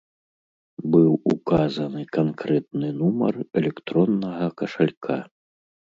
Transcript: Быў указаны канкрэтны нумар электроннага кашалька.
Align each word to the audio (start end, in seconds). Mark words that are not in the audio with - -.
Быў 0.93 1.09
указаны 1.33 2.01
канкрэтны 2.17 2.87
нумар 3.03 3.33
электроннага 3.61 4.47
кашалька. 4.63 5.17